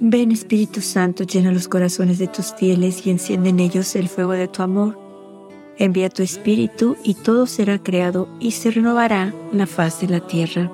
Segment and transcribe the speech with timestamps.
[0.00, 4.32] Ven Espíritu Santo, llena los corazones de tus fieles y enciende en ellos el fuego
[4.32, 4.96] de tu amor.
[5.76, 10.70] Envía tu Espíritu y todo será creado y se renovará la faz de la tierra.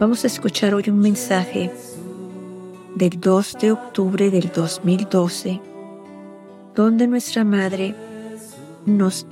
[0.00, 1.70] Vamos a escuchar hoy un mensaje
[2.94, 5.60] del 2 de octubre del 2012,
[6.74, 7.94] donde nuestra Madre
[8.86, 9.26] nos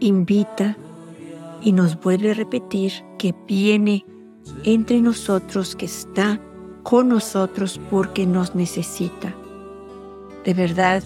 [0.00, 0.78] invita
[1.60, 4.06] y nos vuelve a repetir que viene
[4.64, 6.40] entre nosotros, que está
[6.82, 9.34] con nosotros porque nos necesita.
[10.44, 11.02] De verdad,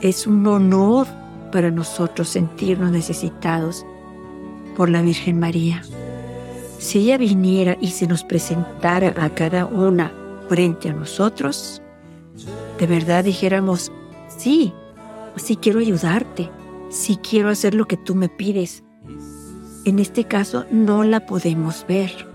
[0.00, 1.06] es un honor
[1.50, 3.84] para nosotros sentirnos necesitados
[4.76, 5.82] por la Virgen María.
[6.78, 10.12] Si ella viniera y se nos presentara a cada una
[10.48, 11.82] frente a nosotros,
[12.78, 13.90] de verdad dijéramos,
[14.36, 14.72] sí,
[15.36, 16.50] sí quiero ayudarte,
[16.90, 18.84] sí quiero hacer lo que tú me pides.
[19.84, 22.27] En este caso no la podemos ver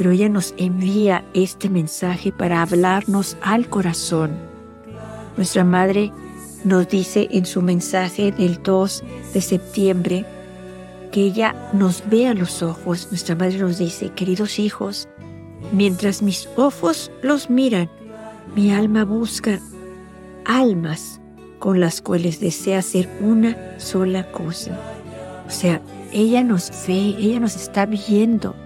[0.00, 4.30] pero ella nos envía este mensaje para hablarnos al corazón.
[5.36, 6.10] Nuestra madre
[6.64, 10.24] nos dice en su mensaje del 2 de septiembre
[11.12, 13.08] que ella nos ve a los ojos.
[13.10, 15.06] Nuestra madre nos dice, queridos hijos,
[15.70, 17.90] mientras mis ojos los miran,
[18.56, 19.60] mi alma busca
[20.46, 21.20] almas
[21.58, 24.80] con las cuales desea hacer una sola cosa.
[25.46, 28.56] O sea, ella nos ve, ella nos está viendo.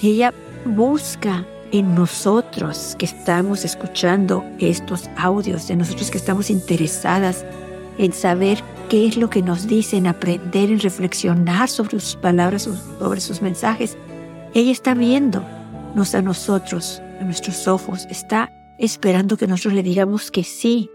[0.00, 0.32] Ella
[0.66, 7.44] busca en nosotros que estamos escuchando estos audios, en nosotros que estamos interesadas
[7.98, 13.20] en saber qué es lo que nos dicen, aprender, en reflexionar sobre sus palabras, sobre
[13.20, 13.96] sus mensajes.
[14.54, 20.44] Ella está viéndonos a nosotros, a nuestros ojos, está esperando que nosotros le digamos que
[20.44, 20.90] sí.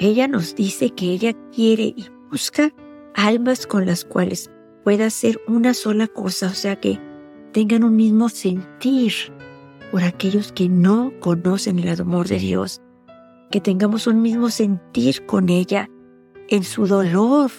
[0.00, 2.72] Ella nos dice que ella quiere y busca
[3.14, 4.50] almas con las cuales
[4.84, 7.07] pueda hacer una sola cosa, o sea que
[7.52, 9.12] tengan un mismo sentir
[9.90, 12.80] por aquellos que no conocen el amor de Dios,
[13.50, 15.88] que tengamos un mismo sentir con ella
[16.48, 17.50] en su dolor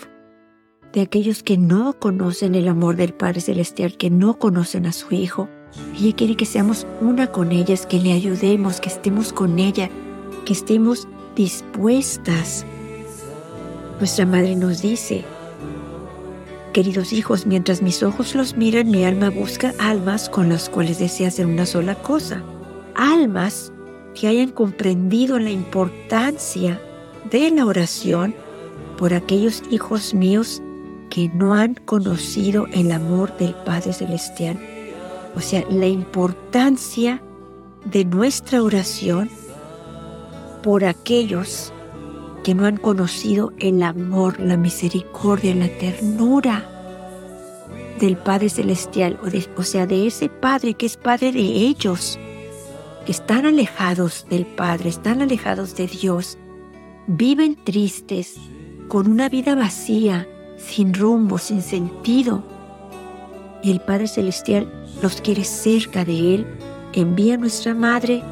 [0.93, 5.13] de aquellos que no conocen el amor del Padre Celestial, que no conocen a su
[5.13, 5.47] Hijo.
[5.99, 9.89] Ella quiere que seamos una con ellas, que le ayudemos, que estemos con ella,
[10.45, 12.65] que estemos dispuestas.
[13.99, 15.25] Nuestra Madre nos dice,
[16.79, 21.27] Queridos hijos, mientras mis ojos los miran, mi alma busca almas con las cuales desea
[21.27, 22.41] hacer una sola cosa.
[22.95, 23.73] Almas
[24.15, 26.81] que hayan comprendido la importancia
[27.29, 28.33] de la oración
[28.97, 30.61] por aquellos hijos míos
[31.09, 34.57] que no han conocido el amor del Padre Celestial.
[35.35, 37.21] O sea, la importancia
[37.83, 39.29] de nuestra oración
[40.63, 41.73] por aquellos
[42.49, 46.67] que no han conocido el amor, la misericordia, la ternura
[47.99, 49.19] del Padre Celestial,
[49.55, 52.17] o, sea, de ese Padre que es Padre de ellos,
[53.05, 56.39] que están alejados del Padre, están alejados de Dios,
[57.05, 58.37] viven tristes,
[58.87, 60.27] con una vida vacía,
[60.57, 62.43] sin rumbo, sin sentido.
[63.61, 66.47] Y el Padre Celestial los quiere cerca de Él,
[66.93, 68.23] envía a nuestra Madre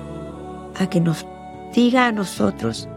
[0.75, 1.23] a que nos
[1.75, 2.89] diga a nosotros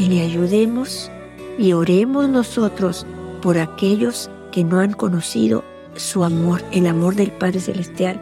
[0.00, 1.10] que le ayudemos
[1.58, 3.06] y oremos nosotros
[3.42, 5.62] por aquellos que no han conocido
[5.94, 8.18] su amor, el amor del Padre Celestial.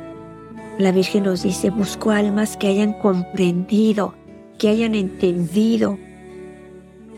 [0.78, 4.12] La Virgen nos dice, busco almas que hayan comprendido,
[4.59, 5.97] que hayan entendido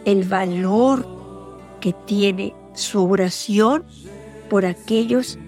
[0.05, 1.09] el valor
[1.81, 3.85] que tiene su oración
[4.51, 5.39] por aquellos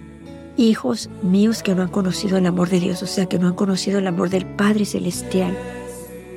[0.57, 3.55] hijos míos que no han conocido el amor de Dios, o sea, que no han
[3.57, 5.55] conocido el amor del Padre Celestial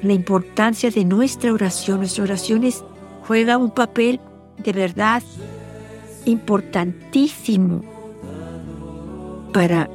[0.08, 2.00] la importancia de nuestra oración.
[2.00, 2.64] Nuestra oración
[3.28, 4.20] juega un papel
[4.58, 5.24] de verdad
[6.26, 7.82] importantísimo
[9.54, 9.90] para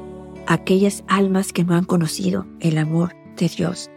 [0.47, 3.89] aquellas almas que no han conocido el amor de Dios.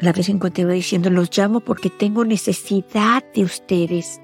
[0.00, 4.20] La Virgen continúa diciendo, los llamo porque tengo necesidad de ustedes.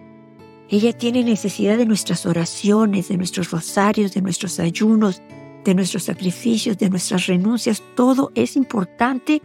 [0.69, 5.23] Ella tiene necesidad de nuestras oraciones, de nuestros rosarios, de nuestros ayunos,
[5.65, 7.83] de nuestros sacrificios, de nuestras renuncias.
[7.97, 9.43] Todo es importante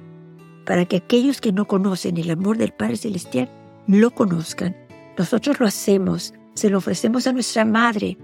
[0.66, 3.50] para que aquellos que no conocen el amor del Padre Celestial
[3.88, 4.76] lo conozcan.
[5.18, 8.18] Nosotros lo hacemos, se lo ofrecemos a nuestra Madre.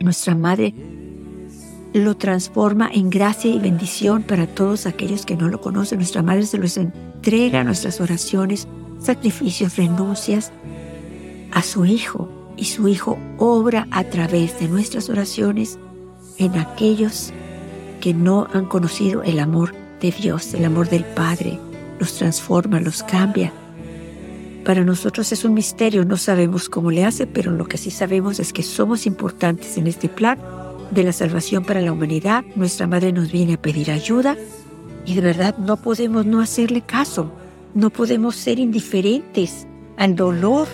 [0.00, 0.74] Nuestra Madre
[1.92, 5.98] lo transforma en gracia y bendición para todos aquellos que no lo conocen.
[5.98, 8.66] Nuestra Madre se los entrega nuestras oraciones,
[8.98, 10.52] sacrificios, renuncias
[11.52, 15.78] a su Hijo y su Hijo obra a través de nuestras oraciones
[16.38, 17.32] en aquellos
[18.00, 21.58] que no han conocido el amor de Dios, el amor del Padre,
[21.98, 23.52] los transforma, los cambia.
[24.64, 28.40] Para nosotros es un misterio, no sabemos cómo le hace, pero lo que sí sabemos
[28.40, 30.38] es que somos importantes en este plan
[30.90, 32.44] de la salvación para la humanidad.
[32.56, 34.36] Nuestra Madre nos viene a pedir ayuda
[35.06, 37.32] y de verdad no podemos no hacerle caso.
[37.74, 40.66] No podemos ser indiferentes al dolor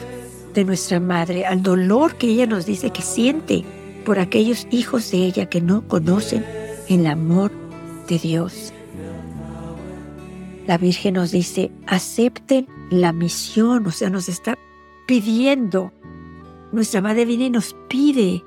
[0.55, 3.64] de nuestra madre, al dolor que ella nos dice que siente
[4.05, 6.44] por aquellos hijos de ella que no conocen
[6.88, 7.52] el amor
[8.08, 8.72] de Dios.
[10.66, 14.58] La Virgen nos dice, acepten la misión, o sea, nos está
[15.06, 15.93] pidiendo.
[16.72, 18.44] Nuestra Madre viene y nos pide.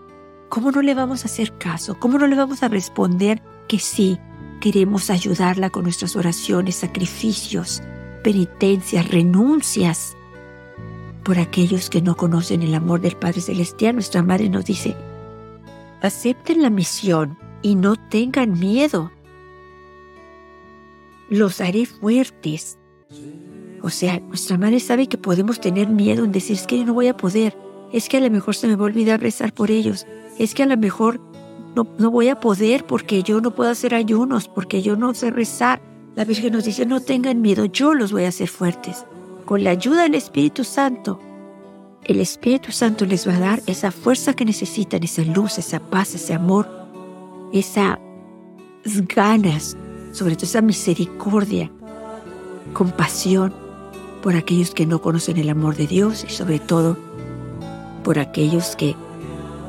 [0.49, 1.97] ¿Cómo no le vamos a hacer caso?
[1.99, 4.17] ¿Cómo no le vamos a responder que sí?
[4.59, 7.81] Queremos ayudarla con nuestras oraciones, sacrificios,
[8.23, 10.17] penitencias, renuncias.
[11.23, 14.95] Por aquellos que no conocen el amor del Padre Celestial, nuestra Madre nos dice,
[16.01, 19.11] acepten la misión y no tengan miedo.
[21.29, 22.77] Los haré fuertes.
[23.81, 27.07] O sea, nuestra madre sabe que podemos tener miedo en decir, es que no voy
[27.07, 27.57] a poder,
[27.93, 30.05] es que a lo mejor se me va a olvidar rezar por ellos,
[30.37, 31.21] es que a lo mejor
[31.75, 35.31] no, no voy a poder porque yo no puedo hacer ayunos, porque yo no sé
[35.31, 35.81] rezar.
[36.15, 39.05] La Virgen nos dice, no tengan miedo, yo los voy a hacer fuertes.
[39.45, 41.19] Con la ayuda del Espíritu Santo,
[42.03, 46.15] el Espíritu Santo les va a dar esa fuerza que necesitan, esa luz, esa paz,
[46.15, 46.67] ese amor,
[47.53, 47.97] esas
[49.15, 49.77] ganas,
[50.11, 51.71] sobre todo esa misericordia,
[52.73, 53.53] compasión
[54.21, 56.97] por aquellos que no conocen el amor de Dios y sobre todo
[58.03, 58.95] por aquellos que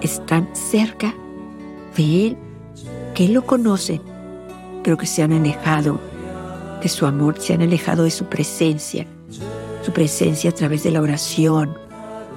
[0.00, 1.14] están cerca
[1.96, 2.36] de Él,
[3.14, 4.00] que lo conocen,
[4.82, 6.00] pero que se han alejado
[6.82, 9.06] de su amor, se han alejado de su presencia,
[9.82, 11.76] su presencia a través de la oración,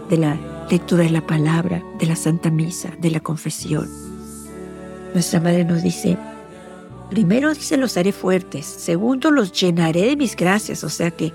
[0.10, 0.38] de la
[0.70, 3.90] lectura de la palabra, de la Santa Misa, de la confesión.
[5.14, 6.18] Nuestra Madre nos dice,
[7.14, 11.32] primero dice los haré fuertes, segundo los llenaré de mis gracias, o sea que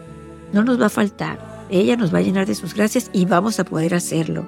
[0.52, 1.38] no nos va a faltar.
[1.70, 4.44] Ella nos va a llenar de sus gracias y vamos a poder hacerlo.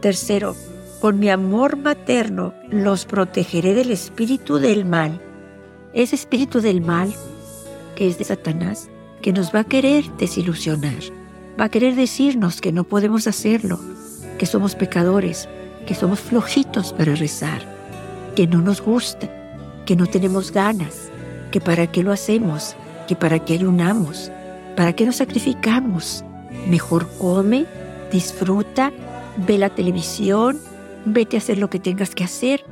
[0.00, 0.56] Tercero,
[0.98, 5.20] con mi amor materno los protegeré del espíritu del mal.
[5.92, 7.14] Ese espíritu del mal,
[7.94, 8.88] que es de Satanás,
[9.22, 10.98] que nos va a querer desilusionar,
[11.60, 13.78] va a querer decirnos que no podemos hacerlo,
[14.38, 15.48] que somos pecadores,
[15.86, 17.62] que somos flojitos para rezar,
[18.34, 19.37] que no nos gusta,
[19.88, 21.10] que no tenemos ganas,
[21.50, 22.76] que para qué lo hacemos,
[23.06, 24.30] que para qué ayunamos,
[24.76, 26.26] para qué nos sacrificamos.
[26.68, 27.64] Mejor come,
[28.12, 28.92] disfruta,
[29.46, 30.58] ve la televisión,
[31.06, 32.66] vete a hacer lo que tengas que hacer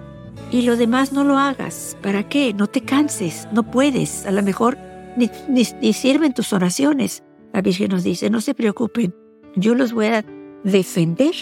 [0.51, 1.97] y lo demás no lo hagas.
[2.03, 2.53] ¿Para qué?
[2.53, 4.27] No te canses, no puedes.
[4.27, 4.77] A lo mejor
[5.17, 7.23] ni, ni sirven tus oraciones.
[7.55, 9.15] La Virgen nos dice, no se preocupen,
[9.55, 10.23] yo los voy a
[10.65, 11.35] defender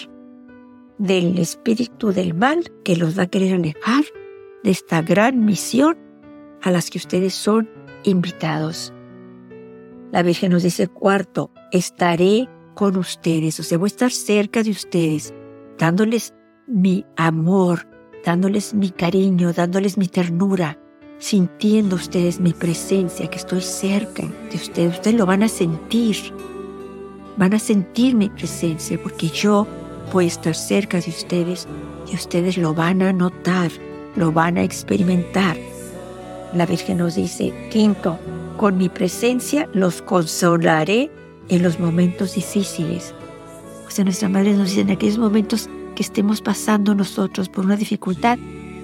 [0.98, 4.04] del espíritu del mal que los va a querer alejar
[4.64, 5.96] de esta gran misión
[6.62, 7.70] a las que ustedes son
[8.02, 8.92] invitados.
[10.10, 14.70] La Virgen nos dice, cuarto, estaré con ustedes, o sea, voy a estar cerca de
[14.70, 15.32] ustedes,
[15.78, 16.34] dándoles
[16.66, 17.86] mi amor,
[18.24, 20.78] dándoles mi cariño, dándoles mi ternura,
[21.18, 24.94] sintiendo ustedes mi presencia, que estoy cerca de ustedes.
[24.94, 26.16] Ustedes lo van a sentir.
[27.36, 29.66] Van a sentir mi presencia porque yo
[30.12, 31.66] voy a estar cerca de ustedes
[32.10, 33.70] y ustedes lo van a notar,
[34.16, 35.56] lo van a experimentar.
[36.52, 38.18] La Virgen nos dice, quinto,
[38.56, 41.10] con mi presencia los consolaré
[41.48, 43.14] en los momentos difíciles.
[43.86, 47.76] O sea, nuestra Madre nos dice, en aquellos momentos que estemos pasando nosotros por una
[47.76, 48.38] dificultad,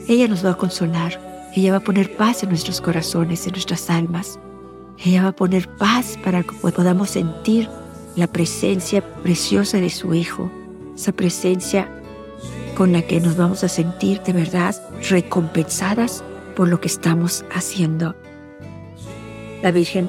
[0.09, 3.91] ella nos va a consolar ella va a poner paz en nuestros corazones, en nuestras
[3.91, 4.39] almas.
[4.99, 7.69] Ella va a poner paz para que podamos sentir
[8.17, 10.51] la presencia preciosa de su Hijo,
[10.95, 11.89] esa presencia
[12.81, 14.75] con la que nos vamos a sentir de verdad
[15.11, 16.25] recompensadas
[16.57, 18.17] por lo que estamos haciendo.
[19.63, 20.09] La Virgen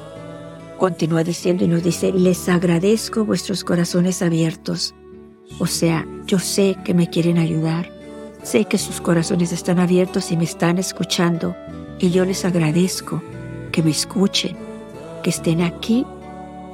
[0.78, 4.94] continúa diciendo y nos dice, les agradezco vuestros corazones abiertos.
[5.58, 7.90] O sea, yo sé que me quieren ayudar,
[8.42, 11.54] Sé que sus corazones están abiertos y me están escuchando
[11.98, 13.22] y yo les agradezco
[13.70, 14.56] que me escuchen,
[15.22, 16.06] que estén aquí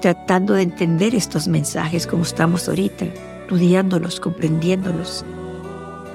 [0.00, 3.06] tratando de entender estos mensajes como estamos ahorita,
[3.40, 5.24] estudiándolos, comprendiéndolos.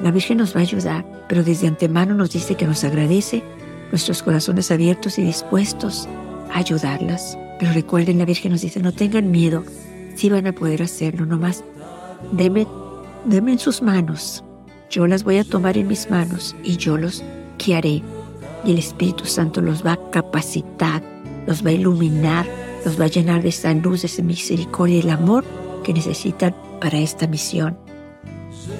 [0.01, 3.43] La Virgen nos va a ayudar, pero desde antemano nos dice que nos agradece
[3.91, 6.07] nuestros corazones abiertos y dispuestos
[6.51, 7.37] a ayudarlas.
[7.59, 9.63] Pero recuerden, la Virgen nos dice, no tengan miedo,
[10.15, 11.63] sí van a poder hacerlo, nomás
[12.31, 12.67] denme,
[13.25, 14.43] denme en sus manos
[14.93, 17.23] yo las voy a tomar en mis manos y yo los
[17.57, 18.03] guiaré.
[18.63, 21.01] Y el Espíritu Santo los va a capacitar,
[21.47, 22.45] los va a iluminar,
[22.85, 25.45] los va a llenar de esa luz, de esa misericordia y el amor
[25.83, 27.75] que necesitan para esta misión.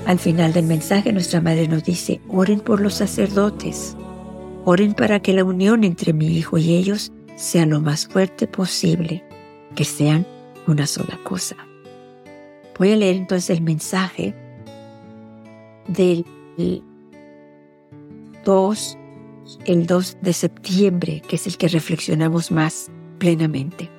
[0.06, 3.96] Al final del mensaje nuestra Madre nos dice, oren por los sacerdotes,
[4.66, 9.24] oren para que la unión entre mi Hijo y ellos sea lo más fuerte posible,
[9.76, 10.28] que sean
[10.68, 11.56] una sola cosa.
[12.78, 14.36] Voy a leer entonces el mensaje
[15.88, 16.26] del
[18.44, 18.98] 2,
[19.66, 23.90] el 2 de septiembre, que es el que reflexionamos más plenamente.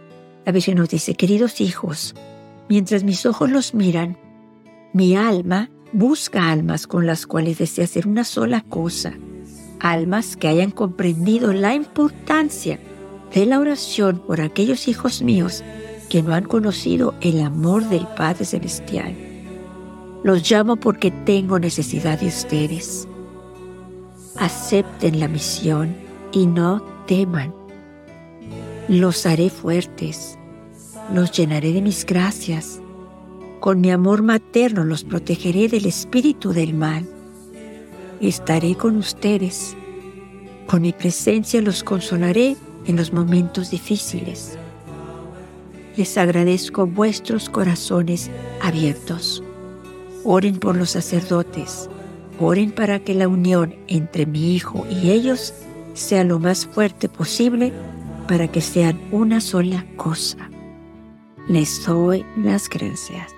[0.45, 2.15] La Virgen nos dice, queridos hijos,
[2.69, 4.19] mientras mis ojos los miran,
[4.93, 9.15] mi alma busca almas con las cuales desea hacer una sola cosa,
[9.79, 12.81] almas que hayan comprendido la importancia
[13.33, 15.63] de la oración por aquellos hijos míos
[16.11, 19.15] que no han conocido el amor del Padre Celestial.
[20.25, 23.07] Los llamo porque tengo necesidad de ustedes.
[24.37, 25.95] Acepten la misión
[26.33, 27.55] y no teman.
[28.89, 30.39] Los haré fuertes,
[31.13, 32.81] los llenaré de mis gracias.
[33.65, 37.09] Con mi amor materno los protegeré del espíritu del mal.
[38.21, 39.75] Estaré con ustedes.
[40.67, 44.59] Con mi presencia los consolaré en los momentos difíciles.
[45.97, 48.31] Les agradezco vuestros corazones
[48.61, 49.43] abiertos.
[50.25, 51.89] Oren por los sacerdotes.
[52.39, 55.55] Oren para que la unión entre mi hijo y ellos
[55.95, 57.73] sea lo más fuerte posible
[58.29, 60.51] para que sean una sola cosa.
[61.49, 63.33] Les doy las gracias.